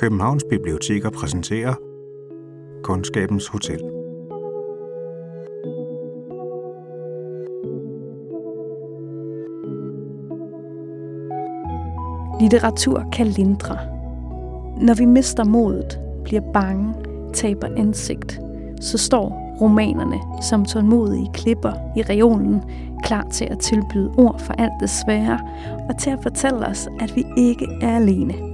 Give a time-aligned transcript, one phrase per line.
[0.00, 1.74] Københavns Biblioteker præsenterer
[2.82, 3.80] Kundskabens Hotel.
[12.40, 13.78] Litteratur kan lindre.
[14.80, 16.94] Når vi mister modet, bliver bange,
[17.32, 18.40] taber indsigt,
[18.80, 22.62] så står romanerne som tålmodige klipper i reolen,
[23.04, 25.40] klar til at tilbyde ord for alt det svære,
[25.88, 28.49] og til at fortælle os, at vi ikke er alene.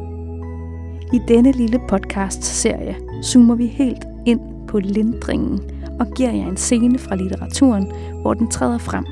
[1.12, 5.60] I denne lille podcast-serie zoomer vi helt ind på lindringen
[6.00, 7.92] og giver jer en scene fra litteraturen,
[8.22, 9.06] hvor den træder frem.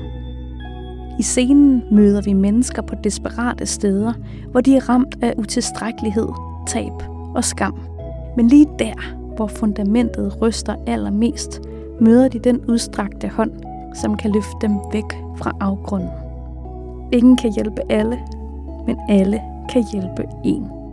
[1.19, 4.13] I scenen møder vi mennesker på desperate steder,
[4.51, 6.29] hvor de er ramt af utilstrækkelighed,
[6.67, 6.93] tab
[7.35, 7.81] og skam.
[8.37, 11.61] Men lige der, hvor fundamentet ryster allermest,
[12.01, 13.53] møder de den udstrakte hånd,
[13.95, 16.11] som kan løfte dem væk fra afgrunden.
[17.13, 18.19] Ingen kan hjælpe alle,
[18.87, 20.84] men alle kan hjælpe en.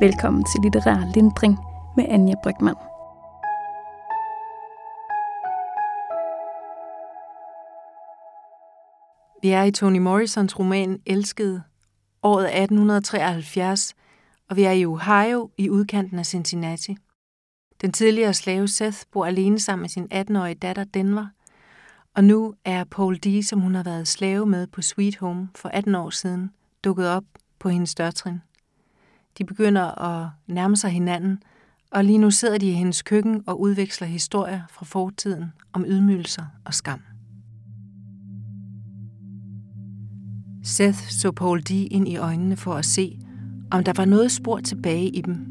[0.00, 1.58] Velkommen til Litterær Lindring
[1.96, 2.74] med Anja Brygman.
[9.42, 11.62] Vi er i Toni Morrisons roman Elskede,
[12.22, 13.94] året 1873,
[14.50, 16.96] og vi er i Ohio i udkanten af Cincinnati.
[17.80, 21.26] Den tidligere slave Seth bor alene sammen med sin 18-årige datter Denver,
[22.14, 25.68] og nu er Paul D., som hun har været slave med på Sweet Home for
[25.68, 26.50] 18 år siden,
[26.84, 27.24] dukket op
[27.58, 28.40] på hendes dørtrin.
[29.38, 31.42] De begynder at nærme sig hinanden,
[31.90, 36.44] og lige nu sidder de i hendes køkken og udveksler historier fra fortiden om ydmygelser
[36.64, 37.00] og skam.
[40.62, 41.70] Seth så Paul D.
[41.70, 43.18] ind i øjnene for at se,
[43.70, 45.46] om der var noget spor tilbage i dem.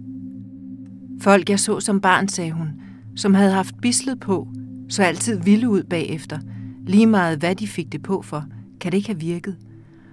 [1.21, 2.81] Folk, jeg så som barn, sagde hun,
[3.15, 4.47] som havde haft bislet på,
[4.89, 6.39] så altid ville ud bagefter.
[6.85, 8.45] Lige meget hvad de fik det på for,
[8.79, 9.57] kan det ikke have virket.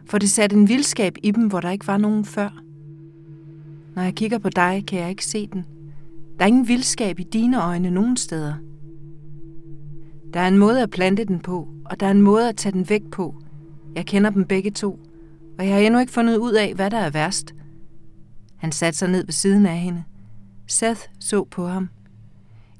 [0.06, 2.64] For det satte en vildskab i dem, hvor der ikke var nogen før.
[3.97, 5.64] Når jeg kigger på dig, kan jeg ikke se den.
[6.39, 8.55] Der er ingen vildskab i dine øjne nogen steder.
[10.35, 12.73] Der er en måde at plante den på, og der er en måde at tage
[12.73, 13.35] den væk på.
[13.95, 15.01] Jeg kender dem begge to,
[15.58, 17.55] og jeg har endnu ikke fundet ud af, hvad der er værst.
[18.57, 20.05] Han satte sig ned ved siden af hende.
[20.67, 21.89] Seth så på ham.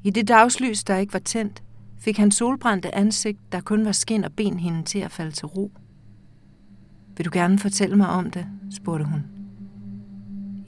[0.03, 1.62] I det dagslys, der ikke var tændt,
[1.99, 5.47] fik han solbrændte ansigt, der kun var skin og ben hende til at falde til
[5.47, 5.72] ro.
[7.16, 8.47] Vil du gerne fortælle mig om det?
[8.71, 9.34] spurgte hun.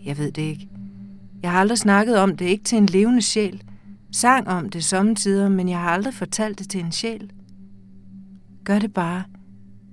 [0.07, 0.69] Jeg ved det ikke.
[1.43, 3.63] Jeg har aldrig snakket om det, ikke til en levende sjæl.
[4.13, 7.33] Sang om det sommetider, men jeg har aldrig fortalt det til en sjæl.
[8.65, 9.23] Gør det bare.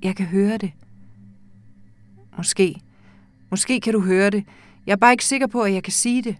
[0.03, 0.71] Jeg kan høre det.
[2.37, 2.81] Måske.
[3.49, 4.43] Måske kan du høre det.
[4.85, 6.35] Jeg er bare ikke sikker på, at jeg kan sige det.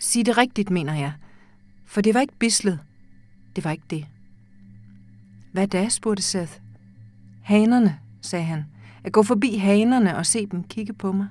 [0.00, 1.12] Sige det rigtigt, mener jeg.
[1.84, 2.78] For det var ikke bislet.
[3.56, 4.06] Det var ikke det.
[5.52, 6.52] Hvad da, spurgte Seth.
[7.42, 8.64] Hanerne, sagde han.
[9.04, 11.26] At gå forbi hanerne og se dem kigge på mig.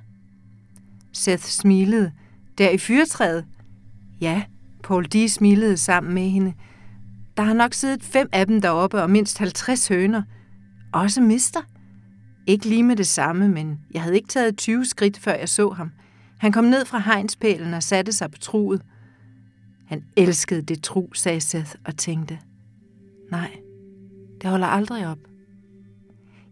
[1.14, 2.12] Seth smilede.
[2.58, 3.46] Der i fyrtræet?
[4.22, 4.44] Ja,
[4.84, 5.28] Paul D.
[5.28, 6.54] smilede sammen med hende.
[7.38, 10.24] Der har nok siddet fem af dem deroppe og mindst 50 høner.
[10.94, 11.60] Også mister?
[12.48, 15.70] Ikke lige med det samme, men jeg havde ikke taget 20 skridt, før jeg så
[15.70, 15.92] ham.
[16.38, 18.82] Han kom ned fra hegnspælen og satte sig på truet.
[19.88, 22.40] Han elskede det tru, sagde Seth og tænkte.
[23.32, 23.58] Nej,
[24.42, 25.18] det holder aldrig op.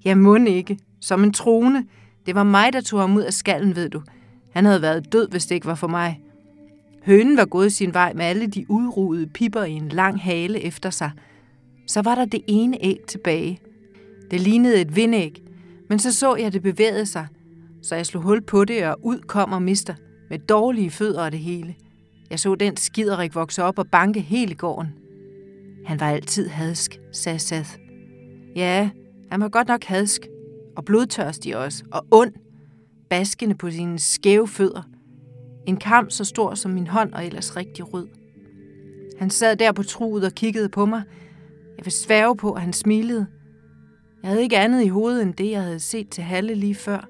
[0.05, 0.79] Jeg må ikke.
[1.01, 1.85] Som en trone.
[2.25, 4.01] Det var mig, der tog ham ud af skallen, ved du.
[4.51, 6.21] Han havde været død, hvis det ikke var for mig.
[7.05, 10.89] Hønen var gået sin vej med alle de udruede pipper i en lang hale efter
[10.89, 11.11] sig.
[11.87, 13.59] Så var der det ene æg tilbage.
[14.31, 15.43] Det lignede et vindæg,
[15.89, 17.27] men så så jeg, det bevægede sig,
[17.81, 19.93] så jeg slog hul på det, og ud kom og mister,
[20.29, 21.75] med dårlige fødder og det hele.
[22.29, 24.87] Jeg så den skiderik vokse op og banke hele gården.
[25.85, 27.69] Han var altid hadsk, sagde Seth.
[28.55, 28.89] Ja,
[29.31, 30.27] han var godt nok hadsk,
[30.75, 32.33] og blodtørstig også, og ond,
[33.09, 34.81] baskende på sine skæve fødder.
[35.65, 38.07] En kamp så stor som min hånd og ellers rigtig rød.
[39.19, 41.01] Han sad der på truet og kiggede på mig.
[41.77, 43.27] Jeg vil sværge på, at han smilede.
[44.23, 47.07] Jeg havde ikke andet i hovedet end det, jeg havde set til Halle lige før.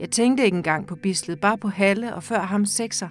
[0.00, 3.08] Jeg tænkte ikke engang på bislet, bare på Halle og før ham sekser.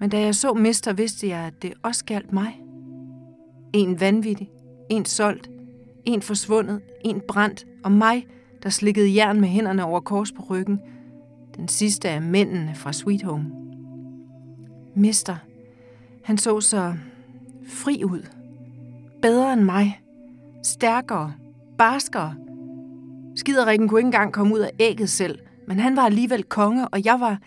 [0.00, 2.60] Men da jeg så mister, vidste jeg, at det også galt mig.
[3.72, 4.50] En vanvittig,
[4.90, 5.50] en solgt,
[6.04, 8.26] en forsvundet, en brændt, og mig,
[8.62, 10.80] der slikkede jern med hænderne over kors på ryggen.
[11.58, 13.50] Den sidste af mændene fra Sweet Home.
[14.96, 15.36] Mister,
[16.24, 16.94] han så så
[17.68, 18.26] fri ud.
[19.22, 20.00] Bedre end mig.
[20.62, 21.34] Stærkere.
[21.78, 22.34] Barskere.
[23.36, 27.04] Skiderikken kunne ikke engang komme ud af ægget selv, men han var alligevel konge, og
[27.04, 27.40] jeg var...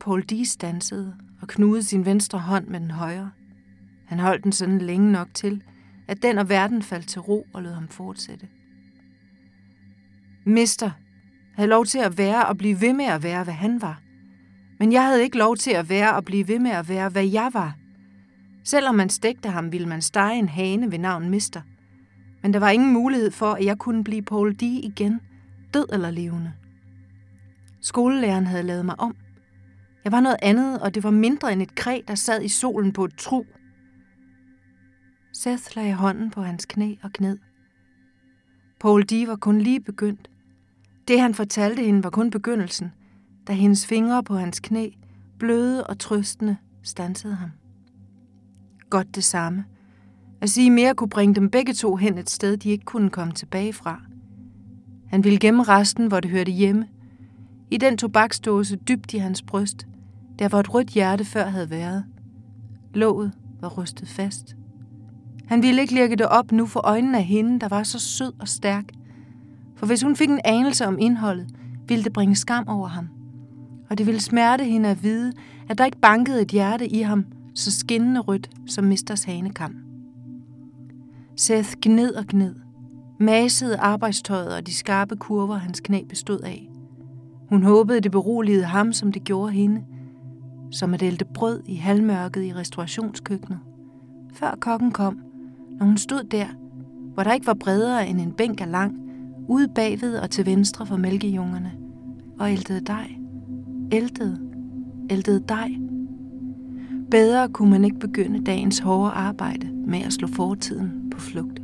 [0.00, 0.44] Paul D.
[0.44, 3.30] stansede og knudede sin venstre hånd med den højre.
[4.06, 5.62] Han holdt den sådan længe nok til,
[6.08, 8.48] at den og verden faldt til ro og lod ham fortsætte.
[10.44, 10.90] Mister
[11.54, 14.00] havde lov til at være og blive ved med at være, hvad han var.
[14.78, 17.26] Men jeg havde ikke lov til at være og blive ved med at være, hvad
[17.26, 17.76] jeg var.
[18.64, 21.60] Selvom man stegte ham, ville man stege en hane ved navn Mister.
[22.42, 24.62] Men der var ingen mulighed for, at jeg kunne blive Paul D.
[24.62, 25.20] igen,
[25.74, 26.52] død eller levende.
[27.80, 29.16] Skolelæreren havde lavet mig om.
[30.04, 32.92] Jeg var noget andet, og det var mindre end et kræ, der sad i solen
[32.92, 33.46] på et tro.
[35.32, 37.38] Seth lagde hånden på hans knæ og kned.
[38.80, 39.26] Paul D.
[39.26, 40.30] var kun lige begyndt.
[41.08, 42.92] Det, han fortalte hende, var kun begyndelsen,
[43.48, 44.88] da hendes fingre på hans knæ,
[45.38, 47.50] bløde og trøstende, stansede ham.
[48.90, 49.64] Godt det samme.
[50.40, 53.32] At sige mere kunne bringe dem begge to hen et sted, de ikke kunne komme
[53.32, 54.00] tilbage fra.
[55.08, 56.88] Han ville gemme resten, hvor det hørte hjemme.
[57.70, 59.86] I den tobaksdåse dybt i hans bryst,
[60.38, 62.04] der hvor et rødt hjerte før havde været.
[62.94, 64.56] Låget var rystet fast.
[65.46, 68.32] Han ville ikke lægge det op nu for øjnene af hende, der var så sød
[68.40, 68.84] og stærk.
[69.82, 71.48] For hvis hun fik en anelse om indholdet,
[71.88, 73.08] ville det bringe skam over ham.
[73.90, 75.32] Og det ville smerte hende at vide,
[75.68, 77.24] at der ikke bankede et hjerte i ham,
[77.54, 79.74] så skinnende rødt som misters hanekam.
[81.36, 82.54] Seth gned og gned,
[83.20, 86.68] masede arbejdstøjet og de skarpe kurver, hans knæ bestod af.
[87.48, 89.82] Hun håbede, det beroligede ham, som det gjorde hende,
[90.70, 93.58] som at ælte brød i halvmørket i restaurationskøkkenet.
[94.34, 95.18] Før kokken kom,
[95.78, 96.46] når hun stod der,
[97.14, 99.01] hvor der ikke var bredere end en bænk af lang,
[99.48, 101.72] ude bagved og til venstre for mælkejungerne,
[102.38, 103.10] og æltede dej.
[103.92, 104.38] Æltede.
[105.10, 105.70] Æltede dej.
[107.10, 111.60] Bedre kunne man ikke begynde dagens hårde arbejde med at slå fortiden på flugt.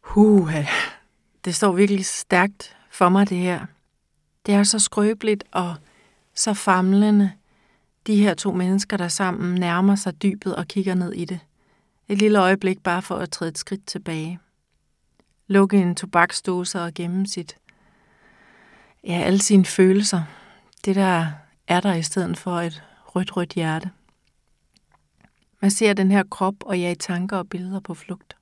[0.00, 0.64] Huha,
[1.44, 3.66] det står virkelig stærkt for mig, det her.
[4.46, 5.74] Det er så skrøbeligt og
[6.34, 7.32] så famlende,
[8.08, 11.40] de her to mennesker, der sammen nærmer sig dybet og kigger ned i det.
[12.08, 14.38] Et lille øjeblik bare for at træde et skridt tilbage.
[15.46, 17.56] Lukke en tobaksdose og gemme sit,
[19.04, 20.22] ja, alle sine følelser.
[20.84, 21.26] Det der
[21.66, 23.90] er der i stedet for et rødt, rødt hjerte.
[25.60, 28.36] Man ser den her krop og jeg i tanker og billeder på flugt.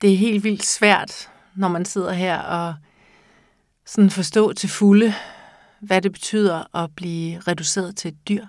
[0.00, 2.74] Det er helt vildt svært, når man sidder her og
[3.84, 5.14] sådan forstå til fulde,
[5.82, 8.46] hvad det betyder at blive reduceret til et dyr.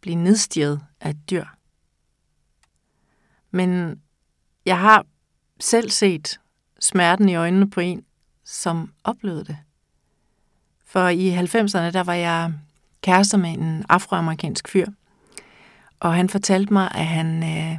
[0.00, 1.44] Blive nedstiget af et dyr.
[3.50, 4.00] Men
[4.66, 5.06] jeg har
[5.60, 6.40] selv set
[6.80, 8.04] smerten i øjnene på en,
[8.44, 9.56] som oplevede det.
[10.84, 12.52] For i 90'erne, der var jeg
[13.02, 14.86] kærester med en afroamerikansk fyr,
[16.00, 17.78] og han fortalte mig, at han øh,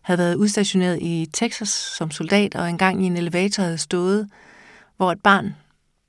[0.00, 4.30] havde været udstationeret i Texas som soldat, og engang i en elevator havde stået,
[4.96, 5.54] hvor et barn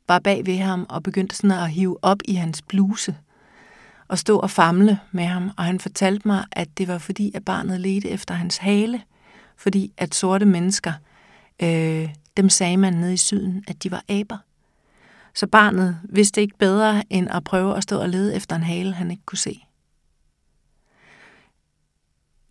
[0.09, 3.15] var bag ved ham og begyndte sådan at hive op i hans bluse
[4.07, 5.51] og stå og famle med ham.
[5.57, 9.01] Og han fortalte mig, at det var fordi, at barnet ledte efter hans hale,
[9.57, 10.93] fordi at sorte mennesker,
[11.63, 14.37] øh, dem sagde man nede i syden, at de var aber.
[15.35, 18.93] Så barnet vidste ikke bedre end at prøve at stå og lede efter en hale,
[18.93, 19.65] han ikke kunne se.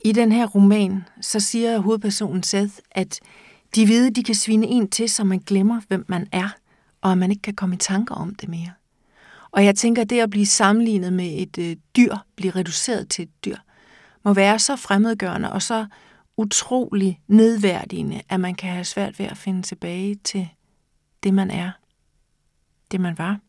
[0.04, 3.20] I den her roman, så siger hovedpersonen Seth, at
[3.74, 6.48] de hvide, de kan svine en til, så man glemmer, hvem man er,
[7.00, 8.72] og at man ikke kan komme i tanker om det mere.
[9.50, 13.22] Og jeg tænker, at det at blive sammenlignet med et øh, dyr, blive reduceret til
[13.22, 13.56] et dyr,
[14.24, 15.86] må være så fremmedgørende og så
[16.36, 20.48] utrolig nedværdigende, at man kan have svært ved at finde tilbage til
[21.22, 21.70] det, man er.
[22.90, 23.40] Det, man var.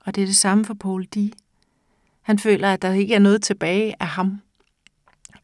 [0.00, 1.32] Og det er det samme for Paul D.
[2.22, 4.40] Han føler, at der ikke er noget tilbage af ham,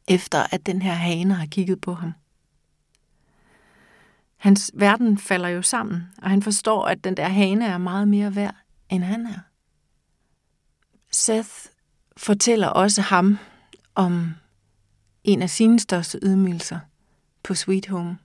[0.08, 2.12] efter at den her hane har kigget på ham.
[4.40, 8.34] Hans verden falder jo sammen, og han forstår, at den der hane er meget mere
[8.34, 8.54] værd,
[8.88, 9.38] end han er.
[11.10, 11.50] Seth
[12.16, 13.38] fortæller også ham
[13.94, 14.34] om
[15.24, 16.78] en af sine største ydmygelser
[17.42, 18.18] på Sweet Home.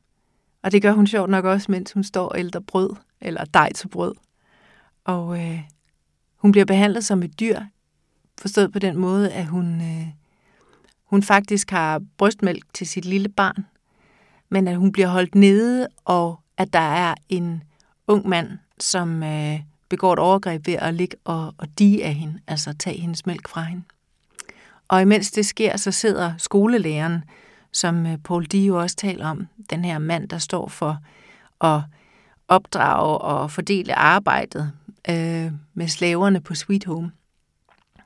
[0.63, 2.89] Og det gør hun sjovt nok også, mens hun står og ældre brød,
[3.21, 4.15] eller dej til brød.
[5.03, 5.59] Og øh,
[6.35, 7.61] hun bliver behandlet som et dyr,
[8.37, 10.07] forstået på den måde, at hun, øh,
[11.03, 13.65] hun faktisk har brystmælk til sit lille barn,
[14.49, 17.63] men at hun bliver holdt nede, og at der er en
[18.07, 18.49] ung mand,
[18.79, 19.59] som øh,
[19.89, 23.47] begår et overgreb ved at ligge og, og dige af hende, altså tage hendes mælk
[23.47, 23.83] fra hende.
[24.87, 27.23] Og imens det sker, så sidder skolelæreren,
[27.71, 30.97] som øh, Paul Dio også taler om, den her mand, der står for
[31.61, 31.81] at
[32.47, 34.71] opdrage og fordele arbejdet
[35.09, 37.11] øh, med slaverne på Sweet Home.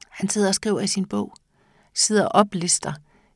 [0.09, 1.33] Han sidder og skriver i sin bog,
[1.95, 2.93] sidder og oplister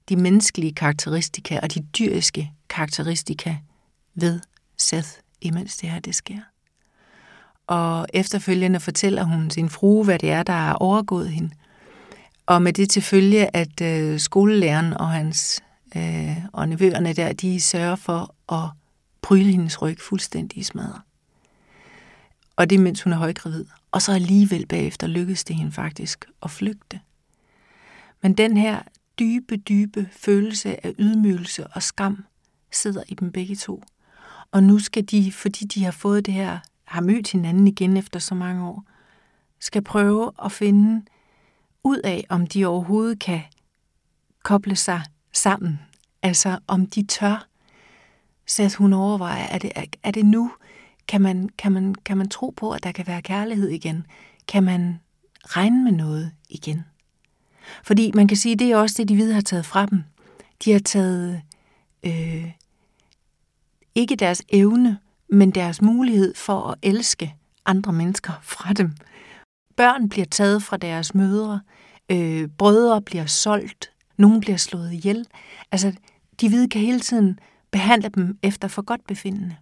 [0.09, 3.55] de menneskelige karakteristika og de dyriske karakteristika
[4.15, 4.39] ved
[4.77, 5.09] Seth,
[5.41, 6.39] imens det her det sker.
[7.67, 11.49] Og efterfølgende fortæller hun sin frue, hvad det er, der er overgået hende.
[12.45, 15.63] Og med det til følge, at øh, skolelæreren og hans
[15.95, 18.69] øh, og nevøerne der, de sørger for at
[19.21, 21.01] pryle hendes ryg fuldstændig i smadret.
[22.55, 23.65] Og det mens hun er højgravid.
[23.91, 26.99] Og så alligevel bagefter lykkedes det hende faktisk at flygte.
[28.21, 28.81] Men den her
[29.19, 32.25] dybe, dybe følelse af ydmygelse og skam
[32.75, 33.83] sidder i dem begge to.
[34.51, 38.19] Og nu skal de, fordi de har fået det her, har mødt hinanden igen efter
[38.19, 38.83] så mange år,
[39.59, 41.05] skal prøve at finde
[41.83, 43.41] ud af, om de overhovedet kan
[44.43, 45.01] koble sig
[45.33, 45.79] sammen.
[46.21, 47.47] Altså om de tør.
[48.47, 49.71] Så at hun overvejer, er det,
[50.03, 50.51] er det nu?
[51.07, 54.05] Kan man, kan, man, kan man tro på, at der kan være kærlighed igen?
[54.47, 54.99] Kan man
[55.43, 56.83] regne med noget igen?
[57.83, 60.03] Fordi man kan sige, det er også det, de hvide har taget fra dem.
[60.65, 61.41] De har taget
[62.03, 62.51] øh,
[63.95, 67.35] ikke deres evne, men deres mulighed for at elske
[67.65, 68.91] andre mennesker fra dem.
[69.75, 71.61] Børn bliver taget fra deres mødre,
[72.09, 75.27] øh, brødre bliver solgt, nogen bliver slået ihjel.
[75.71, 75.93] Altså,
[76.41, 77.39] de hvide kan hele tiden
[77.71, 79.55] behandle dem efter for godt befindende.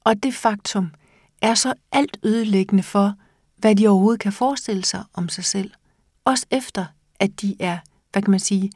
[0.00, 0.90] Og det faktum
[1.42, 3.14] er så alt ødelæggende for,
[3.56, 5.70] hvad de overhovedet kan forestille sig om sig selv.
[6.24, 6.86] Også efter,
[7.20, 7.78] at de er,
[8.12, 8.70] hvad kan man sige,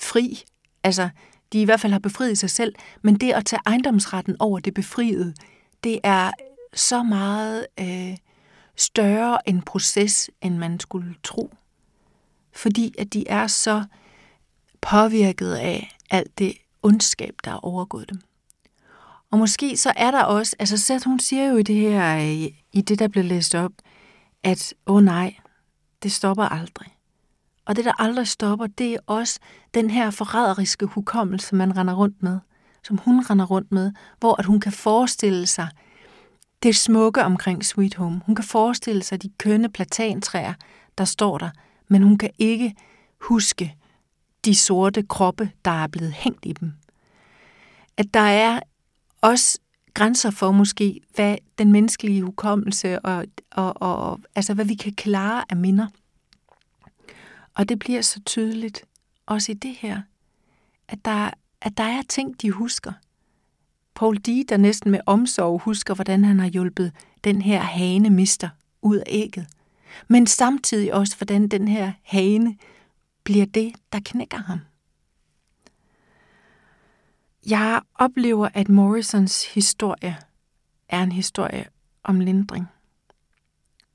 [0.00, 0.44] fri.
[0.82, 1.08] Altså,
[1.52, 4.74] de i hvert fald har befriet sig selv, men det at tage ejendomsretten over det
[4.74, 5.34] befriede,
[5.84, 6.30] det er
[6.74, 8.16] så meget øh,
[8.76, 11.50] større en proces, end man skulle tro.
[12.52, 13.84] Fordi at de er så
[14.80, 18.20] påvirket af alt det ondskab, der er overgået dem.
[19.30, 22.52] Og måske så er der også, altså Seth, hun siger jo i det her, øh,
[22.72, 23.72] i det der blev læst op,
[24.42, 25.36] at åh oh nej,
[26.02, 26.95] det stopper aldrig.
[27.66, 29.40] Og det, der aldrig stopper, det er også
[29.74, 32.38] den her forræderiske hukommelse, man render rundt med,
[32.84, 35.68] som hun render rundt med, hvor at hun kan forestille sig
[36.62, 38.20] det smukke omkring Sweet Home.
[38.26, 40.54] Hun kan forestille sig de kønne platantræer,
[40.98, 41.50] der står der,
[41.88, 42.74] men hun kan ikke
[43.20, 43.76] huske
[44.44, 46.72] de sorte kroppe, der er blevet hængt i dem.
[47.96, 48.60] At der er
[49.20, 49.58] også
[49.94, 55.44] grænser for måske, hvad den menneskelige hukommelse og, og, og altså hvad vi kan klare
[55.50, 55.86] af minder.
[57.56, 58.84] Og det bliver så tydeligt,
[59.26, 60.02] også i det her,
[60.88, 62.92] at der, at der er ting, de husker.
[63.94, 66.92] Paul D., der næsten med omsorg husker, hvordan han har hjulpet
[67.24, 68.48] den her hane mister
[68.82, 69.46] ud af ægget.
[70.08, 72.56] Men samtidig også, hvordan den her hane
[73.24, 74.58] bliver det, der knækker ham.
[77.46, 80.16] Jeg oplever, at Morrisons historie
[80.88, 81.66] er en historie
[82.04, 82.66] om lindring.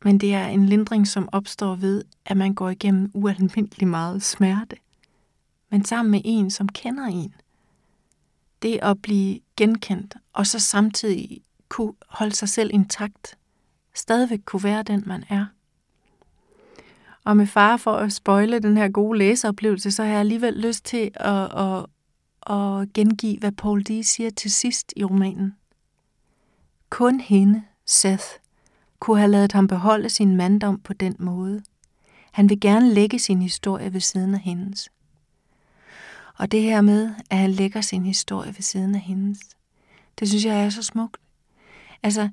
[0.04, 4.76] Men det er en lindring, som opstår ved, at man går igennem ualmindelig meget smerte.
[5.70, 7.34] Men sammen med en, som kender en.
[8.62, 13.38] Det at blive genkendt, og så samtidig kunne holde sig selv intakt.
[13.94, 15.46] Stadigvæk kunne være den, man er.
[17.24, 20.86] Og med far for at spøjle den her gode læseoplevelse, så har jeg alligevel lyst
[20.86, 21.86] til at, at,
[22.56, 24.04] at gengive, hvad Paul D.
[24.04, 25.56] siger til sidst i romanen.
[26.90, 28.26] Kun hende, Seth,
[29.02, 31.62] kunne have lavet ham beholde sin manddom på den måde.
[32.32, 34.90] Han vil gerne lægge sin historie ved siden af hendes.
[36.38, 39.40] Og det her med, at han lægger sin historie ved siden af hendes,
[40.20, 41.18] det synes jeg er så smukt.
[42.04, 42.30] Altså,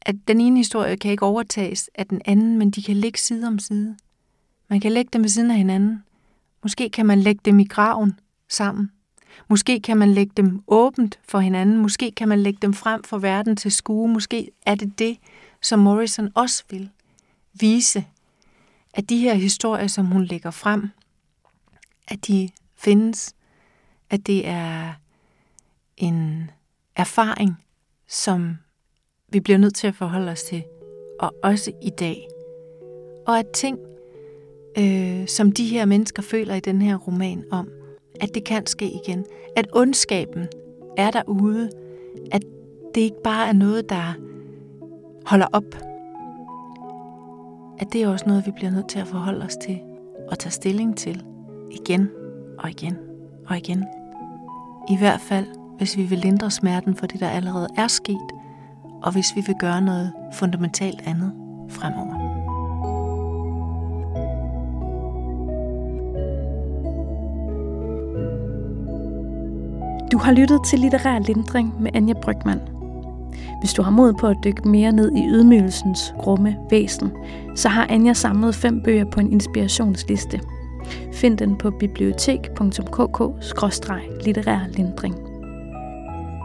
[0.00, 3.46] at den ene historie kan ikke overtages af den anden, men de kan ligge side
[3.46, 3.96] om side.
[4.68, 6.04] Man kan lægge dem ved siden af hinanden.
[6.62, 8.92] Måske kan man lægge dem i graven sammen.
[9.48, 11.76] Måske kan man lægge dem åbent for hinanden.
[11.76, 14.08] Måske kan man lægge dem frem for verden til skue.
[14.08, 15.18] Måske er det det,
[15.62, 16.90] som Morrison også vil
[17.60, 18.04] vise,
[18.94, 20.90] at de her historier, som hun lægger frem,
[22.08, 23.34] at de findes,
[24.10, 24.92] at det er
[25.96, 26.50] en
[26.96, 27.64] erfaring,
[28.08, 28.56] som
[29.28, 30.64] vi bliver nødt til at forholde os til,
[31.20, 32.28] og også i dag.
[33.26, 33.78] Og at ting,
[34.78, 37.68] øh, som de her mennesker føler i den her roman om,
[38.20, 39.24] at det kan ske igen.
[39.56, 40.48] At ondskaben
[40.96, 41.70] er derude.
[42.32, 42.42] At
[42.94, 44.14] det ikke bare er noget, der
[45.26, 45.74] holder op.
[47.78, 49.80] At det er også noget, vi bliver nødt til at forholde os til
[50.28, 51.24] og tage stilling til
[51.70, 52.10] igen
[52.58, 52.96] og igen
[53.46, 53.84] og igen.
[54.90, 55.46] I hvert fald,
[55.78, 58.30] hvis vi vil lindre smerten for det, der allerede er sket,
[59.02, 61.32] og hvis vi vil gøre noget fundamentalt andet
[61.68, 62.19] fremover.
[70.20, 72.60] Har lyttet til Litterær Lindring med Anja Brygman.
[73.60, 77.10] Hvis du har mod på at dykke mere ned i ydmygelsens grumme væsen,
[77.56, 80.40] så har Anja samlet fem bøger på en inspirationsliste.
[81.12, 85.14] Find den på bibliotek.kk-litterær lindring.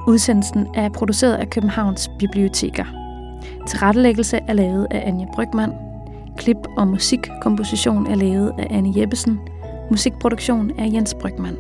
[0.08, 2.86] Udsendelsen er produceret af Københavns Biblioteker.
[3.68, 5.72] Tilrettelæggelse er lavet af Anja Brygman.
[6.38, 9.40] Klip og musikkomposition er lavet af Anne Jeppesen.
[9.92, 11.58] Musikproduktion er Jens Brygman.